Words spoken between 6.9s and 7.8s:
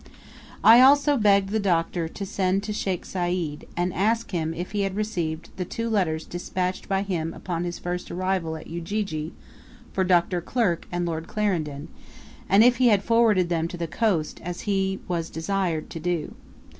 him upon his